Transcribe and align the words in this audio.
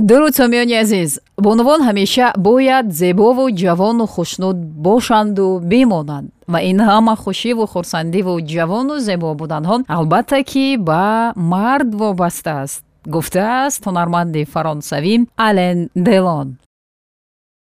дуруд 0.00 0.34
сомиёни 0.34 0.74
азиз 0.82 1.20
бонувон 1.36 1.80
ҳамеша 1.88 2.26
бояд 2.36 2.86
зебову 2.92 3.44
ҷавону 3.62 4.06
хушнуд 4.06 4.56
бошанду 4.56 5.60
бимонанд. 5.70 6.30
Ва 6.52 6.58
ин 6.70 6.78
ҳама 6.88 7.14
хушиву 7.16 7.66
хурсандиву 7.72 8.40
ҷавону 8.40 8.98
зебо 8.98 9.34
буданҳо 9.40 9.76
албатта 9.88 10.42
ки 10.50 10.76
ба 10.88 11.32
мард 11.36 11.90
вобаста 12.00 12.52
аст 12.64 12.82
гуфтааст 13.14 13.80
ҳунарманди 13.86 14.42
фаронсавӣ 14.52 15.14
ален 15.48 15.78
делон 16.08 16.48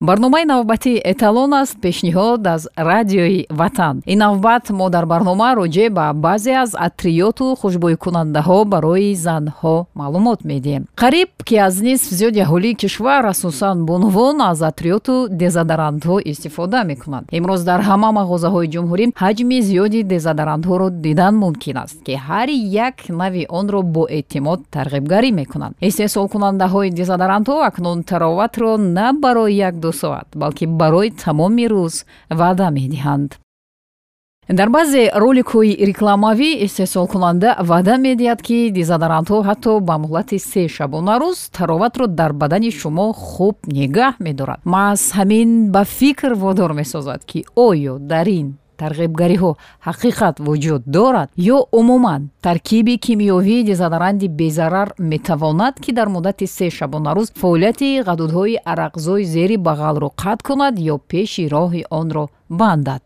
барномаи 0.00 0.44
навбатии 0.44 1.00
эталон 1.04 1.54
аст 1.54 1.80
пешниҳод 1.80 2.46
аз 2.46 2.68
радиои 2.76 3.46
ватан 3.50 4.02
ин 4.06 4.18
навбат 4.18 4.70
мо 4.70 4.90
дар 4.90 5.06
барнома 5.06 5.54
роҷеъ 5.56 5.90
ба 5.90 6.12
баъзе 6.14 6.52
аз 6.52 6.70
атриёту 6.74 7.56
хушбӯйкунандаҳо 7.60 8.64
барои 8.64 9.14
занҳо 9.14 9.86
маълумот 9.94 10.40
медиҳем. 10.44 10.84
Қариб 11.02 11.28
ки 11.48 11.56
аз 11.56 11.80
нисф 11.80 12.12
зиёди 12.12 12.40
аҳолии 12.44 12.74
кишвар 12.74 13.24
асосан 13.24 13.86
бунвон 13.86 14.36
аз 14.40 14.60
атриёту 14.70 15.28
дезодорантҳо 15.30 16.20
истифода 16.30 16.84
мекунанд 16.84 17.26
имрӯз 17.32 17.64
дар 17.64 17.80
ҳама 17.88 18.10
мағозаҳои 18.20 18.68
ҷумҳурӣ 18.74 19.04
ҳаҷми 19.22 19.58
зиёди 19.68 20.00
дезодорантҳоро 20.02 20.90
дидан 20.90 21.34
мумкин 21.44 21.76
аст 21.84 21.98
ки 22.06 22.14
ҳар 22.28 22.48
як 22.86 22.96
нави 23.08 23.46
онро 23.48 23.80
боэътимод 23.96 24.60
тарғибгарӣ 24.76 25.30
мекунанд 25.40 25.74
истеҳсолкунандаҳои 25.88 26.90
дезодорантҳо 27.00 27.56
акнун 27.70 27.98
тароватро 28.10 28.76
на 28.76 29.08
барои 29.24 29.54
як 29.68 29.74
ду 29.86 29.92
соат 30.02 30.28
балки 30.42 30.64
барои 30.80 31.10
тамоми 31.22 31.66
рӯз 31.72 31.94
ваъда 32.40 32.68
медиҳанд. 32.78 33.30
Дар 34.58 34.68
баъзе 34.76 35.02
роликҳои 35.22 35.72
рекламавӣ 35.90 36.50
истеҳсолкунанда 36.66 37.50
ваъда 37.70 37.94
медиҳад 38.06 38.40
ки 38.46 38.58
дезодорантҳо 38.78 39.38
ҳатто 39.48 39.72
ба 39.88 39.94
муҳлати 40.02 40.38
се 40.50 40.62
шабона 40.76 41.14
рӯз 41.22 41.38
тароватро 41.56 42.06
дар 42.20 42.32
бадани 42.42 42.70
шумо 42.80 43.06
хуб 43.12 43.56
нигаҳ 43.78 44.14
медорад. 44.26 44.60
Маҳз 44.74 45.02
ҳамин 45.18 45.50
ба 45.74 45.82
фикр 45.98 46.32
водор 46.42 46.70
месозад 46.80 47.20
ки 47.30 47.38
оё 47.68 47.94
дар 48.12 48.26
ин 48.40 48.48
тарғибгариҳо 48.80 49.50
ҳақиқат 49.86 50.36
вуҷуд 50.46 50.82
дорад 50.96 51.28
ё 51.54 51.58
умуман 51.78 52.22
таркиби 52.46 52.94
кимиёвии 53.06 53.66
дезодоранти 53.70 54.28
безарар 54.40 54.88
метавонад 55.12 55.74
ки 55.84 55.90
дар 55.98 56.08
муддати 56.14 56.46
се 56.56 56.68
шабонарӯз 56.78 57.28
фаъолияти 57.40 58.02
ғадудҳои 58.08 58.60
арақзои 58.72 59.24
зери 59.34 59.56
бағалро 59.68 60.08
қатъ 60.22 60.42
кунад 60.46 60.74
ё 60.92 60.96
пеши 61.10 61.44
роҳи 61.54 61.82
онро 62.00 62.24
бандад 62.60 63.04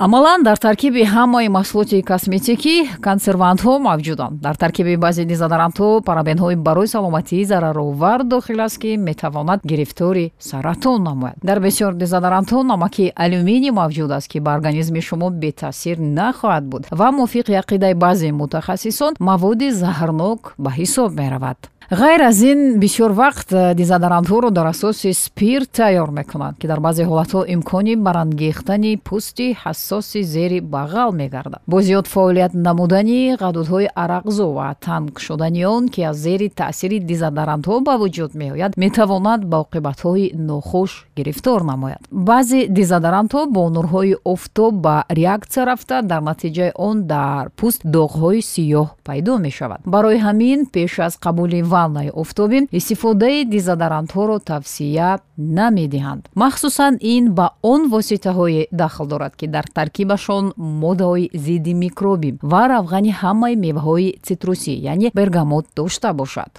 амалан 0.00 0.42
дар 0.42 0.56
таркиби 0.56 1.02
ҳамаи 1.04 1.48
маҳсулоти 1.56 2.02
косметикӣ 2.10 2.76
консервантҳо 3.06 3.72
мавҷуданд. 3.88 4.34
Дар 4.46 4.54
таркиби 4.62 4.96
баъзе 4.96 5.24
дезодорантҳо 5.32 5.88
парабенҳои 6.08 6.56
барои 6.66 6.86
саломатии 6.94 7.44
зараровар 7.44 8.20
дохил 8.24 8.60
аст 8.66 8.78
ки 8.82 8.96
метавонад 8.96 9.60
гирифтори 9.70 10.32
саратон 10.38 11.02
намояд. 11.02 11.36
Дар 11.48 11.58
бисёр 11.66 11.92
дезодорантҳо 12.02 12.58
намаки 12.72 13.12
алюминий 13.24 13.72
мавҷуд 13.80 14.10
аст 14.18 14.28
ки 14.32 14.38
ба 14.40 14.50
организми 14.56 15.00
шумо 15.08 15.28
бетаъсир 15.42 15.96
нахоҳад 15.98 16.64
буд 16.70 16.82
ва 16.90 17.08
мувофиқи 17.18 17.60
ақидаи 17.62 17.94
баъзе 17.94 18.32
мутахассисон 18.32 19.12
маводи 19.28 19.68
заҳрнок 19.82 20.40
ба 20.64 20.70
ҳисоб 20.78 21.10
меравад 21.20 21.58
ғайр 21.90 22.22
аз 22.22 22.38
ин 22.46 22.76
бисёр 22.78 23.10
вақт 23.18 23.50
э, 23.50 23.74
дезодорантҳоро 23.74 24.52
дар 24.54 24.68
асоси 24.70 25.10
спирт 25.10 25.72
тайёр 25.74 26.12
мекунанд 26.14 26.54
ки 26.56 26.68
дар 26.70 26.78
баъзе 26.78 27.02
ҳолатҳо 27.02 27.50
имкони 27.50 27.96
барангехтани 27.96 28.94
пӯсти 28.96 29.56
ҳассоси 29.58 30.22
зери 30.22 30.60
бағал 30.60 31.10
мегардад. 31.10 31.58
Бо 31.66 31.80
зиёд 31.80 32.06
фаъолият 32.06 32.54
намудани 32.54 33.34
ғадудҳои 33.34 33.88
арақзо 33.96 34.46
ва 34.54 34.76
танг 34.80 35.18
шудани 35.18 35.66
он 35.66 35.88
ки 35.88 36.02
аз 36.02 36.16
зери 36.16 36.48
таъсири 36.48 37.00
дезодорантҳо 37.00 37.80
ба 37.80 37.98
вуҷуд 37.98 38.34
меояд 38.34 38.76
метавонад 38.76 39.40
ба 39.50 39.66
оқибатҳои 39.66 40.34
нохуш 40.34 41.08
гирифтор 41.16 41.62
намояд. 41.62 42.06
Баъзе 42.12 42.68
дезодорантҳо 42.68 43.46
бо 43.50 43.68
нурҳои 43.68 44.14
офтоб 44.24 44.74
ба 44.74 45.04
реаксия 45.10 45.66
рафта 45.66 46.02
дар 46.02 46.22
натиҷаи 46.22 46.70
он 46.76 47.06
дар 47.06 47.50
пӯст 47.58 47.82
доғҳои 47.82 48.40
сиёҳ 48.52 48.86
пайдо 49.04 49.38
мешавад. 49.38 49.80
Барои 49.84 50.18
ҳамин 50.26 50.70
пеш 50.74 51.00
аз 51.00 51.18
қабули 51.18 51.62
ваннаи 51.80 52.10
офтобӣ 52.22 52.58
истифодаи 52.78 53.44
дезодорантҳоро 53.54 54.36
тавсия 54.50 55.10
намедиҳанд. 55.58 56.22
Махсусан 56.42 56.94
ин 57.14 57.24
ба 57.38 57.46
он 57.72 57.80
воситаҳое 57.94 58.62
дахл 58.80 59.06
дорад 59.12 59.34
ки 59.40 59.46
дар 59.54 59.66
таркибашон 59.78 60.44
моддаҳои 60.82 61.30
зидди 61.44 61.72
микробӣ 61.82 62.30
ва 62.52 62.62
равғани 62.72 63.12
ҳамаи 63.20 63.54
меваҳои 63.64 64.16
цитрусӣ 64.26 64.74
яъне 64.92 65.08
бергамот 65.18 65.66
дошта 65.76 66.10
бошад 66.20 66.52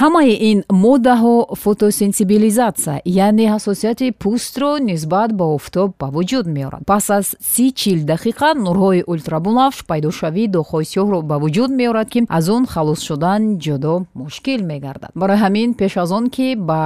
ҳамаи 0.00 0.32
ин 0.50 0.58
моддаҳо 0.84 1.36
фотосенсибилизатсия 1.64 2.96
яъне 3.26 3.46
ҳассосияти 3.54 4.06
пӯстро 4.22 4.70
нисбат 4.90 5.30
ба 5.38 5.46
офтоб 5.56 5.88
ба 6.00 6.06
вуҷуд 6.16 6.46
меорад. 6.56 6.82
Пас 6.92 7.06
аз 7.18 7.26
си 7.52 7.66
чил 7.80 8.00
дақиқа 8.12 8.48
нурҳои 8.66 9.04
ультрабунавш 9.12 9.78
пайдошавии 9.90 10.52
доғҳои 10.56 10.88
сиёҳро 10.92 11.18
ба 11.30 11.36
вуҷуд 11.42 11.70
меорад 11.80 12.08
ки 12.12 12.20
аз 12.38 12.46
он 12.56 12.64
халос 12.72 13.00
шудан 13.08 13.42
ҷудо 13.64 13.94
мушкил 14.20 14.60
мегардад. 14.70 15.10
Барои 15.20 15.42
ҳамин 15.44 15.68
пеш 15.80 15.92
аз 16.02 16.10
он 16.18 16.24
ки 16.34 16.46
ба 16.70 16.82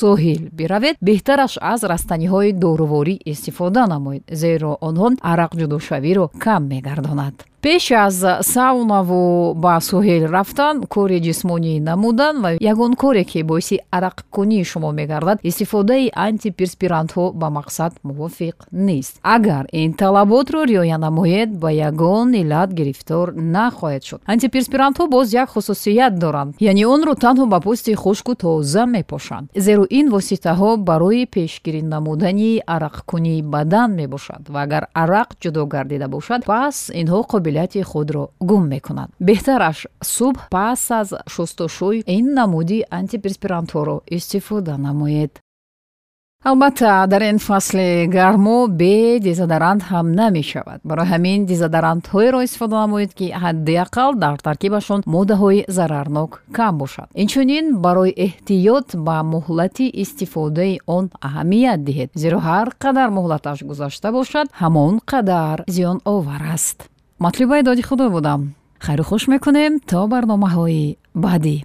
соҳил 0.00 0.42
биравед 0.58 0.94
беҳтараш 1.08 1.52
аз 1.72 1.80
растаниҳои 1.92 2.50
доруворӣ 2.62 3.14
истифода 3.32 3.82
намоед 3.94 4.22
зеро 4.42 4.72
онҳо 4.88 5.08
арақҷудошавиро 5.32 6.24
кам 6.44 6.62
мегардонад 6.72 7.36
пеш 7.64 7.90
аз 7.92 8.24
саунаву 8.52 9.54
ба 9.54 9.80
соҳел 9.80 10.24
рафтан 10.36 10.76
кори 10.94 11.18
ҷисмонӣ 11.26 11.74
намудан 11.88 12.34
ва 12.44 12.50
ягон 12.72 12.92
коре 13.02 13.24
ки 13.30 13.40
боиси 13.42 13.76
арақкунии 13.96 14.64
шумо 14.70 14.90
мегардад 14.92 15.38
истифодаи 15.48 16.12
антипирспирантҳо 16.26 17.24
ба 17.40 17.48
мақсад 17.58 17.92
мувофиқ 18.08 18.56
нест. 18.86 19.14
Агар 19.22 19.64
ин 19.72 19.90
талаботро 19.94 20.60
риоя 20.70 20.98
намоед 20.98 21.50
ба 21.62 21.70
ягон 21.88 22.28
иллат 22.42 22.70
гирифтор 22.78 23.26
нахоҳед 23.54 24.02
шуд. 24.08 24.20
Антипирспирантҳо 24.32 25.04
боз 25.14 25.26
як 25.42 25.48
хусусият 25.54 26.14
доранд 26.18 26.50
яъне 26.70 26.84
онро 26.94 27.14
танҳо 27.24 27.44
ба 27.52 27.58
пӯсти 27.66 27.92
хушку 27.94 28.34
тоза 28.34 28.84
мепошанд. 28.86 29.46
Зеро 29.66 29.84
ин 29.98 30.06
воситаҳо 30.14 30.70
барои 30.88 31.24
пешгирӣ 31.34 31.82
намудани 31.94 32.52
арақкунии 32.74 33.42
бадан 33.54 33.90
мебошад 34.00 34.42
ва 34.52 34.58
агар 34.66 34.84
арақ 35.02 35.28
ҷудо 35.42 35.62
гардида 35.74 36.08
бошад 36.08 36.40
пас 36.52 36.76
инҳо 37.02 37.20
қобил 37.32 37.53
қобилияти 37.54 37.82
худро 37.82 38.30
гум 38.40 38.68
мекунад. 38.68 39.10
Беҳтараш 39.20 39.86
субҳ 40.02 40.38
пас 40.50 40.90
аз 40.90 41.08
шустушӯй 41.32 42.02
ин 42.06 42.34
намуди 42.34 42.84
антипирспирантҳоро 42.90 43.96
истифода 44.16 44.76
намоед. 44.76 45.40
Албатта 46.44 47.06
дар 47.08 47.22
ин 47.22 47.38
фасли 47.38 48.06
гармо 48.16 48.68
бе 48.68 49.18
дезодорант 49.20 49.82
ҳам 49.90 50.06
намешавад. 50.20 50.80
Барои 50.84 51.10
ҳамин 51.12 51.38
дезодорантҳоеро 51.52 52.38
истифода 52.46 52.76
намоед 52.84 53.10
ки 53.18 53.26
ҳадди 53.42 53.74
ақал 53.84 54.10
дар 54.24 54.36
таркибашон 54.48 55.00
моддаҳои 55.14 55.64
зарарнок 55.76 56.30
кам 56.52 56.74
бошад. 56.82 57.08
Инчунин 57.22 57.66
барои 57.84 58.12
эҳтиёт 58.26 58.88
ба 59.06 59.16
муҳлати 59.34 59.86
истифодаи 60.02 60.80
он 60.96 61.04
аҳамият 61.26 61.80
диҳед 61.88 62.10
зеро 62.22 62.38
ҳар 62.48 62.66
қадар 62.84 63.08
муҳлаташ 63.18 63.58
гузашта 63.70 64.08
бошад 64.18 64.46
ҳамон 64.60 64.92
қадар 65.12 65.56
зиёновар 65.74 66.42
аст 66.56 66.78
матлуба 67.18 67.60
эдоди 67.60 67.82
худо 67.82 68.10
будам. 68.10 68.54
Хайру 68.78 69.04
хуш 69.04 69.28
мекунем 69.28 69.80
то 69.80 70.06
барномаҳои 70.06 70.98
баъдӣ 71.14 71.64